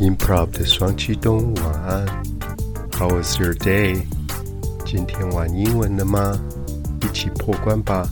[0.00, 2.06] Improv 的双启动，晚安。
[2.92, 4.00] How was your day？
[4.86, 6.38] 今天玩英文了吗？
[7.02, 8.08] 一起破关吧！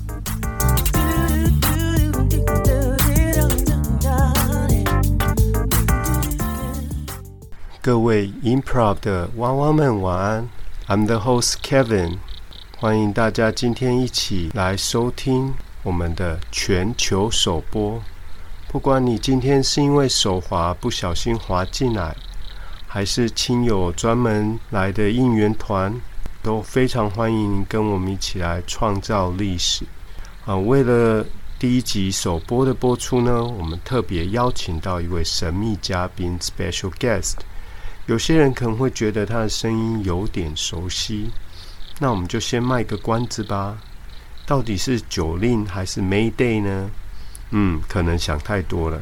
[7.80, 10.48] 各位 Improv 的娃娃们，晚安。
[10.88, 12.16] I'm the host Kevin，
[12.78, 18.02] 欢迎大家今天一起来收听我们的全球首播。
[18.68, 22.14] 不管你今天是因为手滑不小心滑进来，
[22.86, 25.94] 还是亲友专门来的应援团，
[26.42, 29.84] 都非常欢迎跟我们一起来创造历史。
[30.44, 31.24] 啊，为了
[31.58, 37.36] 第一集首播的播出呢，我们特别邀请到一位神秘嘉宾 （special guest）。
[38.06, 41.30] 有些人可能会觉得他的声音有点熟悉，
[41.98, 43.78] 那我们就先卖个关子吧。
[44.44, 46.90] 到底是九令还是 Mayday 呢？
[47.50, 49.00] 嗯，可能想太多了。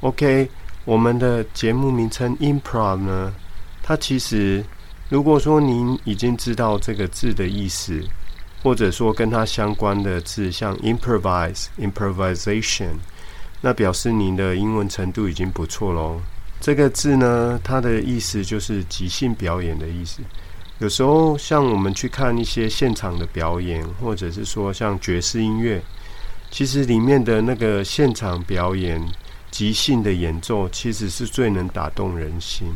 [0.00, 0.48] OK，
[0.84, 3.32] 我们的节目名称 Improv 呢，
[3.82, 4.64] 它其实
[5.08, 8.02] 如果说您已经知道这个字的意思，
[8.62, 12.94] 或者说跟它相关的字，像 improvise、improvisation，
[13.60, 16.20] 那表示您的英文程度已经不错喽。
[16.60, 20.22] 这个字呢，它的意思就是即兴表演的意思。
[20.78, 25.82] 有时候像我们去看一些现场的表演，或者是说像爵士音乐。
[26.50, 29.00] 其实里面的那个现场表演、
[29.50, 32.66] 即兴的演奏，其实是最能打动人心。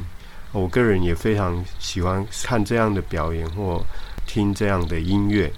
[0.52, 3.82] 我个人也非常喜欢看这样的表演或
[4.26, 5.50] 听这样的音乐。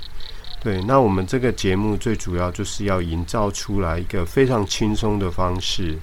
[0.62, 5.99] 对，那我们这个节目最主要就是要营造出来一个非常轻松的方式，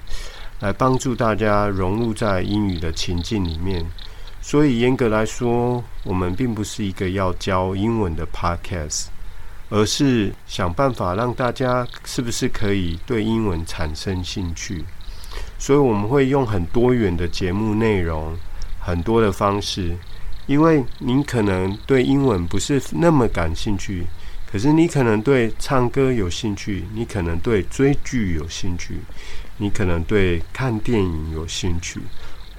[0.60, 3.84] 来帮助大家融入在英语的情境里面。
[4.40, 9.06] 所以严格来说，我们并不是一个要教英文的 podcast。
[9.74, 14.84] 而是想办法让大家是不是可以对英文产生兴趣，
[15.58, 18.36] 所以我们会用很多元的节目内容，
[18.78, 19.96] 很多的方式。
[20.46, 24.04] 因为您可能对英文不是那么感兴趣，
[24.46, 29.00] 可是你可能对唱歌有兴趣，你可能对追剧有兴趣，
[29.56, 31.98] 你可能对看电影有兴趣，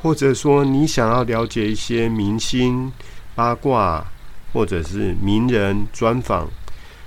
[0.01, 2.91] 或者说你想要了解一些明星
[3.35, 4.03] 八卦，
[4.51, 6.49] 或者是名人专访。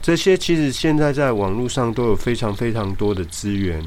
[0.06, 3.84] 这些其实现在在网络上都有非常非常多的资源，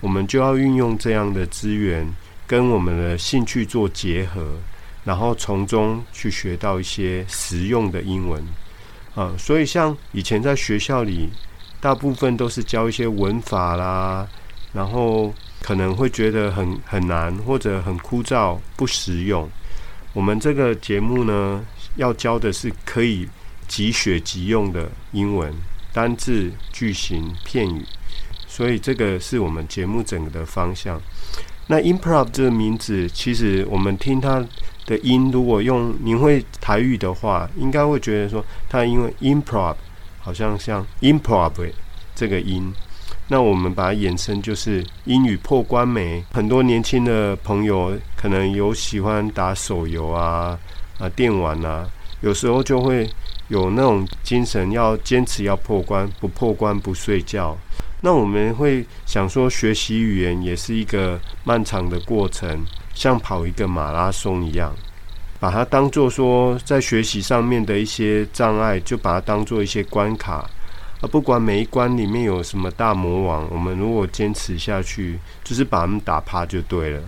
[0.00, 2.10] 我们就要运用这样的资源
[2.46, 4.56] 跟我们的兴趣做结合，
[5.04, 8.42] 然后从中去学到一些实用的英文
[9.14, 9.34] 啊。
[9.36, 11.28] 所以像以前在学校里，
[11.78, 14.26] 大部分都是教一些文法啦，
[14.72, 19.46] 然后可能会觉得很很难或者很枯燥不实用。
[20.14, 21.62] 我们这个节目呢，
[21.96, 23.28] 要教的是可以。
[23.70, 25.54] 即学即用的英文
[25.92, 27.84] 单字、句型、片语，
[28.48, 31.00] 所以这个是我们节目整个的方向。
[31.68, 34.44] 那 improv 这个名字，其实我们听它
[34.86, 39.76] 的音，如果用您会台语的话，应该会觉得说，它因为 improv
[40.18, 41.52] 好像像 improv
[42.12, 42.72] 这个音，
[43.28, 46.24] 那我们把它衍生就是英语破关没？
[46.32, 50.58] 很多年轻的朋友可能有喜欢打手游啊
[50.98, 51.88] 啊电玩啊，
[52.20, 53.08] 有时候就会。
[53.50, 57.58] 有那种精神，要坚持要破关，不破关不睡觉。
[58.00, 64.72] 那我们会想说，学习语言也是一个漫长的过程，像跑一个马拉松一样，
[65.40, 70.48] 把它当做说在学习上面的一些障碍，就把它当做一些关卡。
[71.02, 77.02] 而不管每一关里面有什么大魔王，我们如果坚持下去，就是把他们打趴就对了。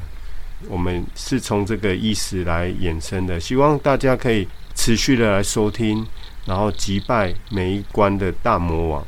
[0.68, 6.06] 我们是从这个意思来衍生的，希望大家可以持续的来收听。
[6.44, 9.04] 然后击败每一关的大魔王。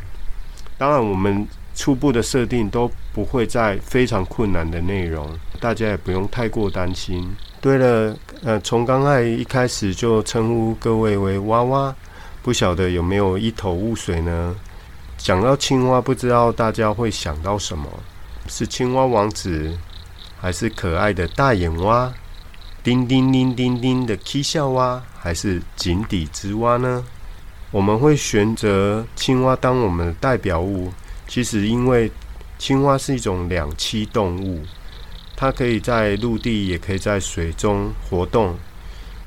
[0.76, 5.28] 当然，我们初步的设定都不会在非常困难的内容，
[5.60, 7.34] 大家也不用太过担心。
[7.60, 11.94] 对了，呃，从刚才一开始就称呼各位为娃娃，
[12.42, 14.54] 不晓得有没有一头雾水呢？
[15.16, 17.88] 讲到青蛙，不知道大家会想到什么？
[18.46, 19.78] 是青蛙王子，
[20.38, 22.12] 还是可爱的大眼蛙？
[22.82, 27.02] 叮叮叮叮叮的 K 笑蛙，还是井底之蛙呢？
[27.74, 30.92] 我们会选择青蛙当我们的代表物，
[31.26, 32.08] 其实因为
[32.56, 34.62] 青蛙是一种两栖动物，
[35.34, 38.56] 它可以在陆地也可以在水中活动。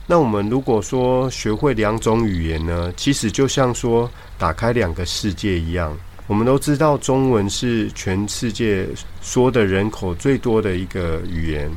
[0.05, 5.93] 那我们如果说学会两种语言呢，其实就像说打开两个世界一样。
[6.25, 8.87] 我们都知道中文是全世界
[9.21, 11.69] 说的人口最多的一个语言，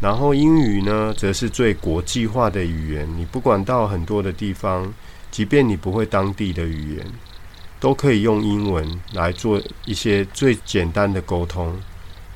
[0.00, 3.06] 然后英语呢则是最国际化的语言。
[3.18, 4.90] 你不管到很多的地方。
[5.30, 7.06] 即便你不会当地的语言，
[7.78, 11.74] 都可以用英文来做一些最简单的沟通。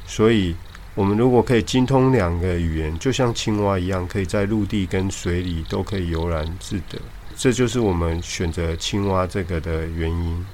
[0.06, 0.54] 所以，
[0.94, 6.98] 我们如果可以精通两个语言，就像青蛙一样，可以在陆地跟水里都可以悠然自得。
[7.36, 10.46] 这就是我们选择青蛙这个的原因。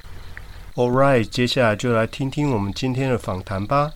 [0.76, 3.90] All right，接下来就来听听我们今天的访谈吧。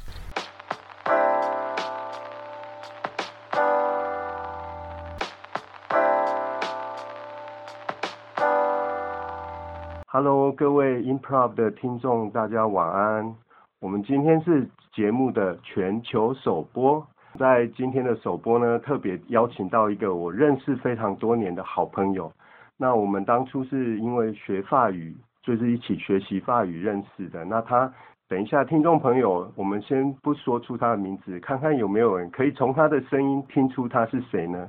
[10.65, 13.35] 各位 Improv 的听众，大家晚安。
[13.83, 17.07] 我们今天是节目的全球首播，
[17.39, 22.33] 在今天的首播呢，特别邀请到一个我认识非常多年的好朋友。
[22.79, 27.45] 那我们当初是因为学法语，就是一起学习法语认识的。
[27.45, 27.93] 那他
[28.27, 34.67] 等一下，听众朋友，我们先不说出他的名字，看看有没有人可以从他的声音听出他是谁呢？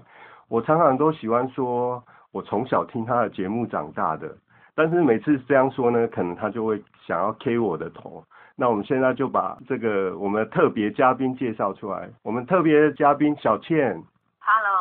[0.49, 2.03] 我常常都喜欢说，
[2.33, 4.35] 我从小听他的节目长大的，
[4.75, 8.23] 但是每次这样说呢，可能他就会想要 K 我的头。
[8.57, 12.09] 那我们现在就把这个我们的特别嘉宾介绍出来。
[12.23, 14.01] 我们特别嘉宾小倩。
[14.39, 14.75] Hello。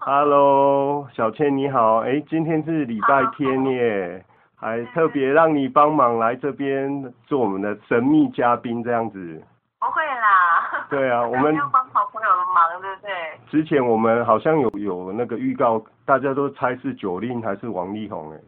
[0.00, 1.98] Hello，小倩你好。
[1.98, 4.24] 哎，今天是礼拜天耶，
[4.56, 9.42] 还特别让你帮忙来这边做我们的神秘嘉宾这样子。
[9.80, 10.86] 不会啦。
[10.88, 13.10] 对啊， 我们要帮好朋友的忙，对不对？
[13.50, 18.38] 之前我们好像有有那个预告，大家都猜是九令还是王力宏哎。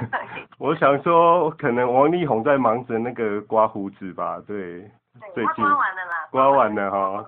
[0.58, 4.88] 我想说，可能王力宏在忙着那个刮胡子吧，对。
[5.34, 6.28] 最近刮完了啦。
[6.30, 7.24] 刮完了哈。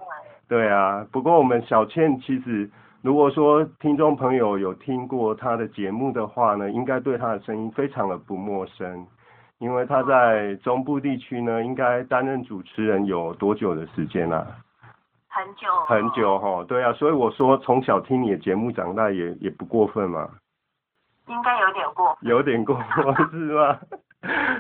[0.48, 2.68] 对啊，不过我们小倩其实，
[3.02, 9.06] 如果说听众朋友有听过她的节目的话呢，应该对她的声音非常的不陌生，
[9.58, 14.46] 因为她在中部地区呢，应该担任主持人有多久的时间啊？
[15.28, 15.68] 很久。
[15.86, 20.28] 很久哈，对啊，所以我说从小听你的节目长大也也不过分嘛。
[21.26, 22.76] 应该有点过，有点过
[23.30, 23.78] 是吗？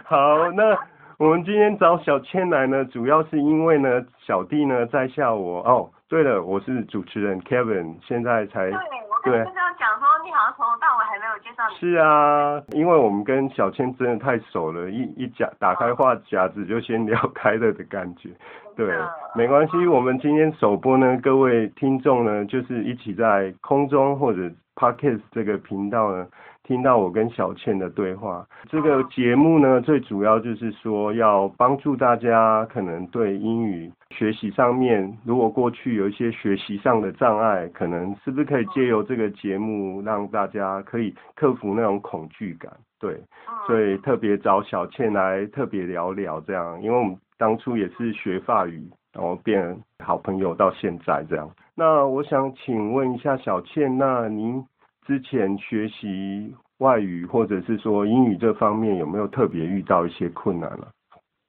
[0.04, 0.76] 好，那
[1.18, 5.90] 我们今天找小千来呢，主要是因为呢，小弟呢在下我哦。
[6.06, 11.68] 对了，我是主持人 Kevin，现在才对，我刚刚要讲说，你好像从头到尾还没有介绍。
[11.80, 18.28] 是啊，因为我们跟小千真的太熟了，一一夹打开话匣子就先聊开了的感觉。
[18.76, 18.94] 对，
[19.34, 24.42] 没关系，我们今天首播呢，各位听众呢，就是一起在空中或者
[24.76, 26.26] Podcast 这个频道呢。
[26.64, 42.72] 听到我跟小倩的对话，这个节目呢，最主要就是说要帮助大家，可能对英语学习上面，如果过去有一些学习上的障碍，可能是不是可以借由这个节目，让大家可以克服那种恐惧感？
[42.98, 43.20] 对，
[43.66, 48.82] 所以特别找小倩来特别聊聊这样，因为我们当初也是学法语，
[49.12, 51.50] 然后变好朋友到现在这样。
[51.76, 54.64] 那我想请问一下小倩，那您？
[55.06, 60.88] 之前学习外语或者是说英语这方面有没有特别遇到一些困难了？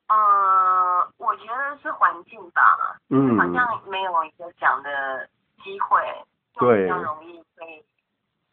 [0.07, 0.15] 呃，
[1.17, 2.61] 我觉得是环境吧，
[3.09, 5.27] 嗯，好像没有一个讲的
[5.63, 5.99] 机会，
[6.59, 7.83] 对，比较容易会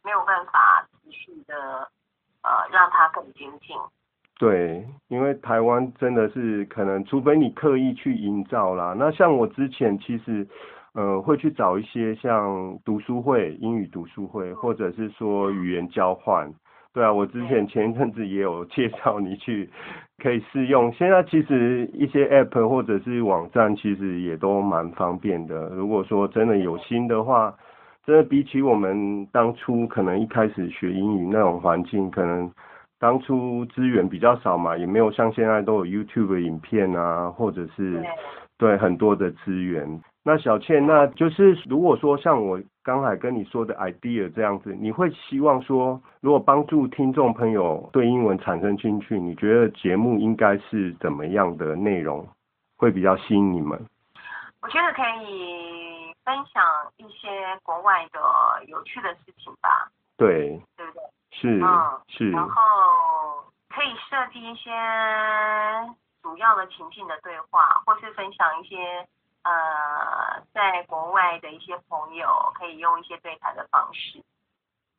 [0.03, 1.87] 没有办法持续的
[2.41, 3.77] 呃让它更精进。
[4.39, 8.95] 对，因为台湾真的是可能，除非你刻意去营造啦。
[8.97, 10.47] 那像我之前其实。
[10.93, 16.51] 呃，会去找一些像读书会、英语读书会，或者是说语言交换。
[16.93, 19.67] 对啊，我之前前一阵子也有介绍你去，
[20.21, 20.93] 可以试用。
[20.93, 25.69] 现在其实一些 app 或者是网站，其实也都蛮方便的。
[25.69, 27.51] 如果说真的有心的话，
[28.05, 32.51] 真的比起我们当初可能一开始学英语那种环境，可能
[32.99, 37.99] 当初资源比较少嘛，也没有像现在都有 YouTube 影片啊，或者是
[38.59, 39.99] 对很多的资源。
[40.25, 52.25] 那小倩，那就是如果说像我刚才跟你说的 idea 这样子，你会希望说，如果帮助听众朋友对英文产生兴趣，你觉得节目应该是怎么样的内容
[52.77, 53.77] 会比较吸引你们？
[54.61, 56.63] 我觉得可以分享
[56.95, 58.19] 一些国外的
[58.67, 59.91] 有趣的事情吧。
[60.15, 61.01] 对，对不对？
[61.31, 61.59] 是，
[62.07, 62.31] 是。
[62.31, 62.53] 然后
[63.67, 64.71] 可以设计一些
[66.21, 69.05] 主要的情境的对话，或是分享一些。
[69.43, 74.21] 呃，在国外的一些朋友可以用一些对谈的方式。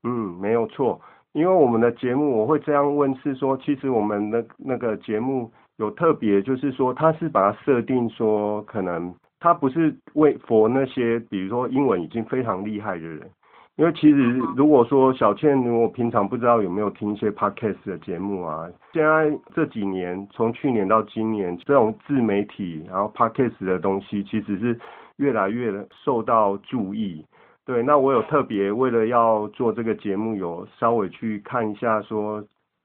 [0.02, 1.00] 嗯，没有错，
[1.32, 13.30] 因为我们的节目我会这样问，是说其实我们的那个节目有特别，就是说它是把它设定说，可能它不是为佛那些，比如说英文已经非常厉害的人。
[13.76, 24.78] 因为其实如果说小倩，如果平常不知道有没有听一些 podcast 的节目啊，现在这几年，从去年到今年，这种自媒体然后 podcast 的东西，其实是
[25.16, 25.72] 越来越
[26.04, 27.24] 受到注意。
[27.66, 32.44] 对，那我有特别为了要做这个节目，有稍微去看一下说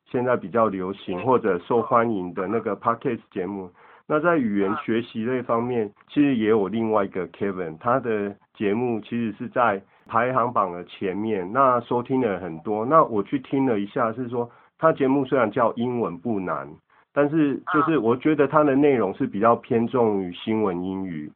[0.10, 3.70] 现在比较流行或者受欢迎的那个 podcast 节目。
[4.08, 12.84] 那在语言学习这方面，其实也有另外一个 Kevin，他的节目其实是在排行榜的前面，那收听的人很多。
[12.86, 16.68] 那我去听了一下，是说他节目虽然叫英文不难，
[17.14, 21.32] 但是就是我觉得他的内容是比较偏重于新闻英语，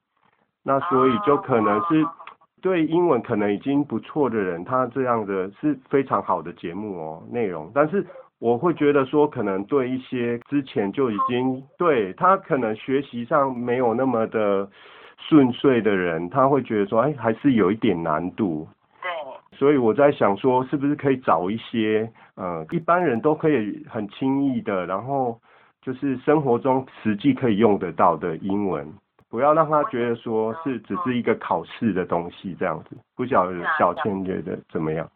[0.64, 2.04] 那所以就可能是
[2.62, 8.06] 对英文可能已经不错的人，他这样的是非常好的节目哦，内容，但是。
[8.40, 14.70] 我会觉得说，可能对一些之前就已经对他可能学习上没有那么的
[15.18, 18.68] 顺遂的人，他会觉得说，哎，还是有一点难度。
[19.02, 19.58] 对。
[19.58, 25.40] 所以我在想说，是不是可以找一些，呃，一般人都可以很轻易的，然后
[25.82, 28.92] 就是生活中实际可以用得到的英文，
[29.30, 32.98] 不要让他觉得说是只是一个考试的东西这样子。
[33.16, 35.10] 不晓得小倩觉得怎么样？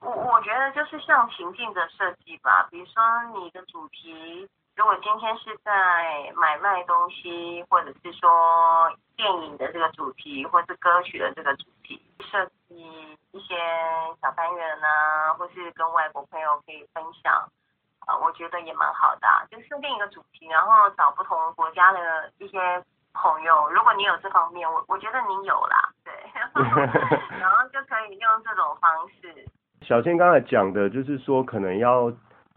[0.00, 3.02] 我我觉得就是像情境的设计吧，比如说
[3.38, 4.48] 你的主题，
[4.80, 13.56] 如果今天是在买卖东西，或者是说电影的这个主题，或是歌曲的这个主题，设计一些
[14.22, 17.46] 小单元啊，或是跟外国朋友可以分享，
[18.06, 22.82] 啊，我觉得也蛮好的，就设定一个主题，然后找不同国家的一些
[23.12, 26.14] 朋友，如果你有这方面，我我觉得你有啦，对，
[27.38, 29.46] 然后就可以用这种方式。
[29.82, 32.10] 小倩刚才讲的，就是说可能要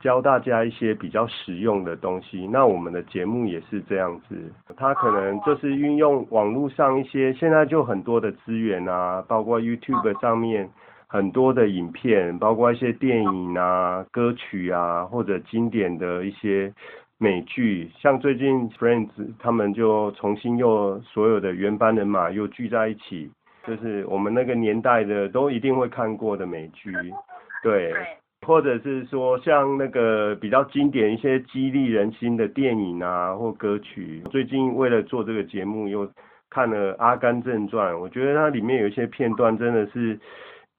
[0.03, 2.45] 教大家一些比较实用的东西。
[2.45, 4.35] 那我们的节目也是这样子，
[4.75, 10.69] 他可能就是运用网络上一些现在就很多的资源啊，包括 YouTube 上面
[11.07, 16.73] 很多的影片，包括一些电影啊、歌曲啊，或者经典的一些
[17.17, 23.31] 美剧，像最近 Friends 他们就重新又所有的原班人马又聚在一起。
[23.65, 26.91] 就是我们那个年代的都一定会看过的美剧，
[27.63, 27.93] 对，
[28.45, 34.21] 或者是说像那个比较经典一些激励人心的电影啊或歌曲。
[34.29, 36.09] 最近为了做这个节目，又
[36.49, 40.19] 看了《阿甘正传》，我觉得它里面有一些片段真的是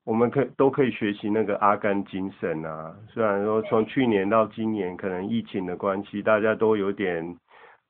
[0.04, 2.94] 我们可都可以学习那个阿甘精神啊。
[3.08, 7.36] 虽然说从去年到今年，可能疫情的关系，大家都有点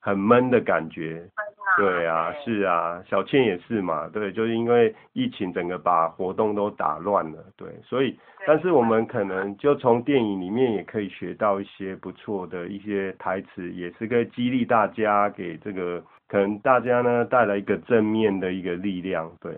[0.00, 1.28] 很闷的感觉。
[1.76, 8.16] 对啊，是啊，小倩也是嘛，对，就是因为疫情整个把活动都打乱了，对，所以，
[8.46, 19.52] 但是我们可能就从电影里面也可以学到一些不错的一些台词，也是可以激励大家，给这个可能大家呢带来一个正面的一个力量，对。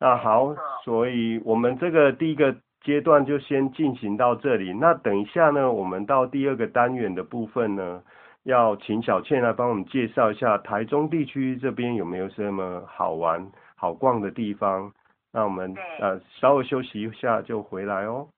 [0.00, 0.54] 那好，
[0.84, 8.02] 所以我们这个第一个阶段就先进行到这里，那等一下呢，我们到第二个单元的部分呢。
[8.44, 14.92] 要请小倩来帮我们介绍一下台中地区这边有没有什么好玩、好逛的地方。
[15.32, 18.28] 那我们呃稍微休息一下就回来哦。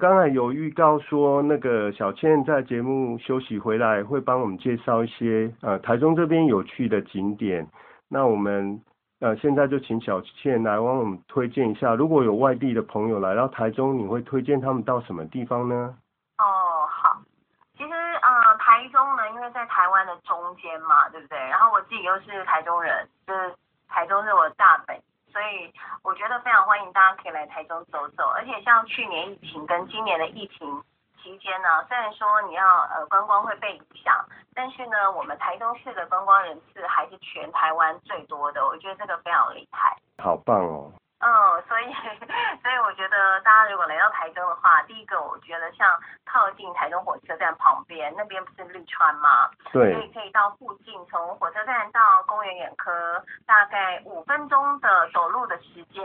[0.00, 7.68] 刚才有预告说，那个小倩在节目休息回来会帮我们介绍一些呃台中这边有趣的景点。
[8.08, 8.80] 那我们
[9.20, 15.94] 呃现在就请小倩来帮我们推荐一下，如果有外地的朋友来到台中，你会推荐他们到什么地方呢？
[16.38, 17.20] 哦，好，
[17.76, 21.36] 其实呃台中呢，因为在台湾的中间嘛，对不对？
[21.36, 23.54] 然后我自己又是台中人，就是
[23.86, 24.96] 台中是我的大本。
[25.32, 25.72] 所以
[26.02, 30.82] 我觉得非常欢迎大家可以来台中走走，而且像去年疫情跟今年的疫情
[31.22, 34.14] 期间呢，虽然说你要呃观光会被影响，
[34.54, 39.96] 但是呢，我们台中市的观光人次还是全台湾最多的，我觉得这个非常厉害。
[40.18, 40.90] 好棒哦。
[41.20, 41.92] 嗯，所以
[42.62, 49.50] 所以我觉得大家如果来到台中的话，第一个我觉得像靠近台中火车站旁边，那边不是绿川吗？
[49.70, 49.92] 对。
[49.92, 56.02] 所以可以到附近，从火车站到公园眼科，大概五分钟的走路的时间，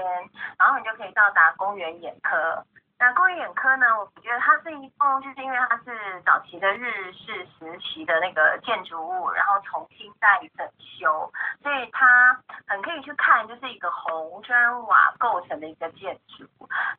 [0.60, 2.62] 然后你就可以到达公园眼科。
[2.98, 3.86] 那公园眼科呢？
[4.00, 11.30] 我觉得它是一栋，就是因为它是早期的日式时期的那个建筑物，然后重新再整修，
[11.62, 16.48] 所以它很可以去看，就是一个红砖瓦构成的一个建筑。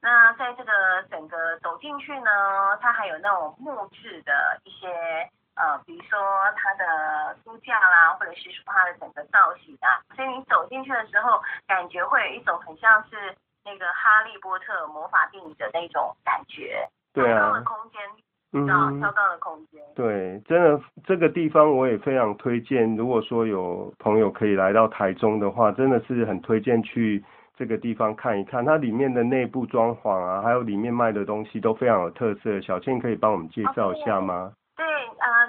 [0.03, 4.87] 那在这个整个走进去呢，它还有那种木质的一些
[5.55, 6.21] 呃，比如说
[6.57, 13.35] 它的书架啦，或者是说它的整个造型啊，所以你走进去的时候，感觉会有一种很像是。
[13.67, 18.01] 那个哈利波特魔法电影的那种感觉，对啊，空间，
[18.53, 18.65] 嗯，
[19.01, 22.95] 超高的空间，对，真的这个地方我也非常推荐。
[22.95, 27.25] 如果说有朋友可以来到台中的话，真的是很推荐去
[27.57, 28.65] 这个地方看一看。
[28.65, 32.61] 它里面的内部装潢啊，还有里面卖的东西都非常有特色。
[32.61, 34.53] 小倩可以帮我们介绍一下吗？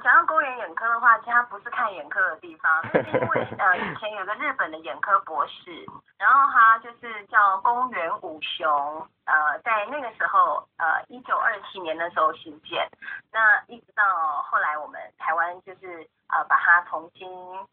[0.01, 5.85] 讲到公园眼科的话，其实它不是看眼科的地方，是 因为呃，以前有个日本的眼科博士，
[6.17, 12.87] 然后他就是叫公园武雄，呃，在那个时候，呃，一九二七年的时候新建，
[13.31, 14.03] 那一直到
[14.43, 17.29] 后来我们台湾就是呃把它重新，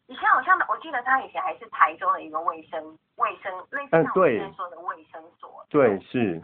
[0.07, 6.41] 以前好像我记得他以前还是台中的一个卫生卫生类似像我们现在说的卫生所，对是。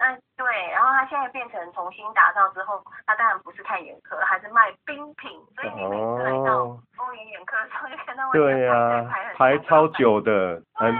[0.00, 6.64] 那对，然后他现在变成重新打造之后，他当然不是看眼科，还是卖冰品，所以你每次来到
[6.96, 10.90] 风云眼科的时候，就看到对呀，排超久的，对，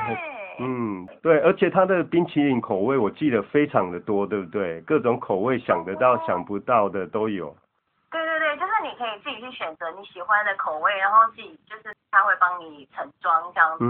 [0.59, 4.83] 嗯，对，而且它的冰淇淋口味我记得非常的多，对不对？
[4.83, 7.57] 各种口味想得到想不到的都有。
[9.00, 13.85] 你可以自己去选择你喜欢的口味，然后自己就是他会帮你盛装这样子，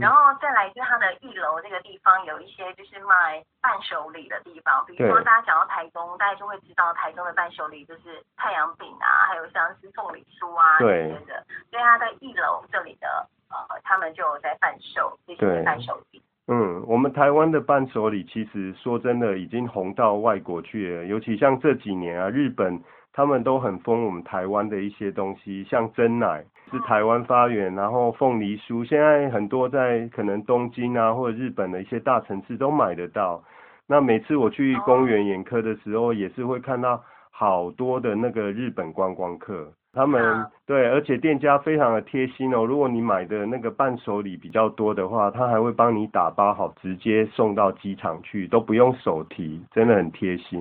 [0.00, 16.22] 然后再来就是它的一楼这个地方有一些就是卖伴手礼的地方，比如说大家讲到台中，大家就会知道台中的伴手礼就是太阳饼啊，还有像是送礼书啊这些的，所以它在一楼这里的呃，他们就有在贩售这些伴手礼。
[16.52, 22.78] 嗯，我们台湾的伴手礼其实说真的已经红到外国去了，尤其像这几年啊，日本。
[23.14, 33.44] 他们都很疯我们台湾的一些东西，像真奶是台湾发源，然后凤梨酥现在很多在可能东京啊或者日本的一些大城市都买得到。
[33.86, 42.64] 那每次我去公园眼科的时候，也是会看到好多的那个日本观光客，他们对，而且店家非常的贴心哦。
[42.64, 50.60] 如果你买的那个伴手礼比较多的话，他还会帮你打包好，直接送到机场去，都不用手提，真的很贴心。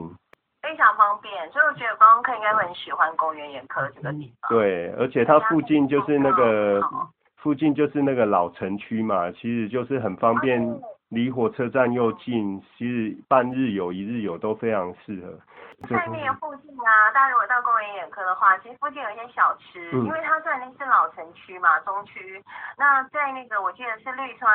[0.62, 4.50] 非常方便，所以我觉得观光客应该会很喜欢公园眼科这个地方。
[4.50, 6.82] 对，而且它附近就是那个
[7.38, 10.62] 附近就是那个老城区嘛，其实就是很方便，
[11.10, 15.40] 离火车站又近，其实半日游、一日游都非常适合。
[16.84, 22.44] 啊，大家如果到公园眼科的话，其实附近有一些小吃，因为它虽然那是老城区嘛，中区。
[22.78, 24.52] 那在那个我记得是绿川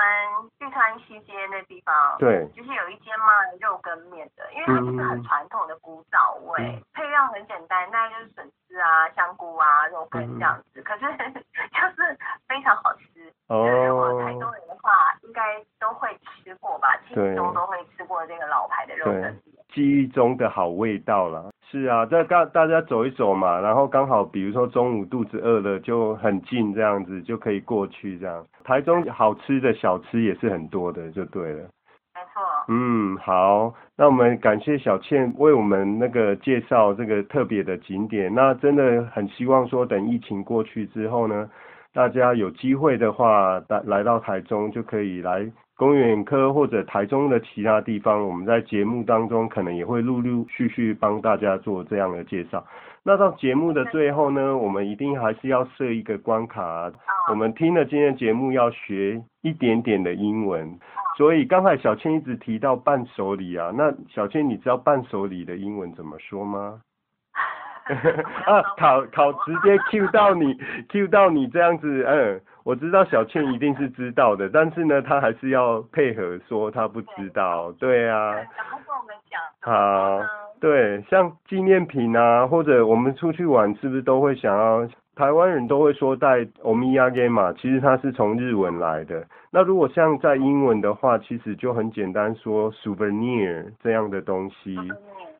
[0.58, 3.26] 绿川西街那地方，对，就是有一间卖
[3.60, 13.32] 肉羹面的，因为它就是很传统的古早味，配料很简单，大概就是笋丝啊、香菇啊、肉羹这样子，可是 就是非常好吃。
[13.48, 13.66] 哦。
[13.86, 16.96] 如果台东人的话，应该都会吃过吧？
[17.08, 19.40] 记忆中都会吃过这个老牌的肉羹。
[19.76, 28.42] 记忆中的好味道啦，是啊，在大大家走一走嘛，然后刚好比如说中午肚子饿了就很近这样子就可以过去这样。
[28.64, 31.58] 台中好吃的小吃也是很多的，就对了。
[31.58, 32.42] 没错。
[32.68, 38.34] 嗯，好，那我们感谢小倩为我们那个介绍这个特别的景点。
[38.34, 41.50] 那真的很希望说等疫情过去之后呢，
[41.92, 45.46] 大家有机会的话，来来到台中就可以来。
[45.76, 52.64] 公园科或者台中的其他地方，我们在节目当中可能也会陆陆续续帮大家做这样的介绍。
[53.02, 56.90] 那到节目的最后呢，我们一定还是要设一个关卡。
[57.30, 60.78] 我们听了今天节目要学一点点的英文，
[61.18, 66.80] 所以刚才小倩一直提到伴手礼啊，那小倩你知道伴手礼的英文怎么说吗？
[67.86, 70.58] 啊，考考直接 Q 到你
[70.88, 72.40] ，Q 到你这样子，嗯。
[72.66, 78.32] 我知道小倩一定是知道的，但是呢，她还是要配合说她不知道，对啊。
[78.34, 79.40] 然后跟我们讲。
[79.60, 80.20] 好，
[80.60, 84.88] 对，像纪念品啊，或者我们出去玩，是不是都会想要？
[85.14, 89.24] 台湾人都会说带欧米亚给嘛，其实它是从日文来的。
[89.50, 94.76] 那如果像在英文的话，其实就很简单，说 souvenir 这样的东西。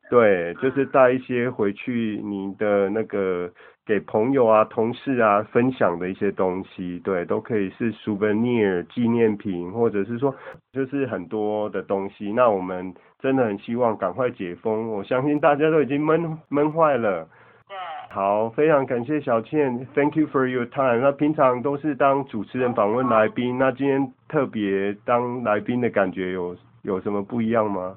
[0.09, 3.49] 对，就是带一些回去你的那个。
[3.87, 10.35] 给朋友啊、同事啊分享的一些东西，对，都可以是 souvenir 纪念品，或者是说
[10.73, 12.33] 就是很多的东西。
[12.33, 17.29] 那我们真的很希望赶快解封，我相信大家都已经闷闷坏了。
[17.69, 17.77] 对，
[18.09, 20.99] 好，非常感谢小倩，Thank you for your time。
[20.99, 27.95] 那平常都是当主持人访问来宾，那今天特别当来宾的感觉有有什么不一样吗？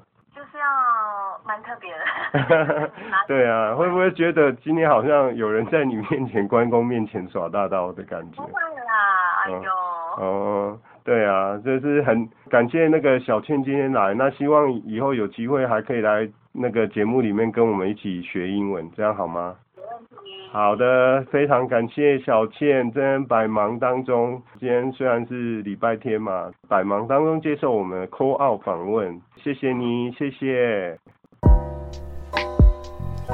[1.47, 2.91] 蛮特别的，
[3.27, 8.41] 对啊，会不会觉得今天好像有人在你面前关公面前耍大刀的感觉？
[8.41, 9.61] 不会啦，哎呦。
[10.23, 19.55] 哦，对啊，就是很感谢那个小倩今天来，那希望以后有机会还可以来那个节目里面跟我们一起学英文，这样好吗？
[19.75, 20.49] 没问题。
[20.51, 30.99] 好的，非常感谢小倩在百忙当中，今天虽然是礼拜天嘛，百忙当中接受我们 call out 访问，谢谢你，谢谢。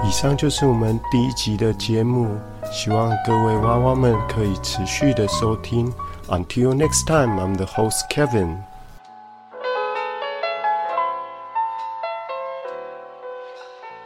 [0.04, 2.38] 以上就是我们第一集的节目，
[2.72, 5.92] 希望各位娃娃们可以持续的收听。
[6.28, 8.67] Until next time, I'm the host Kevin.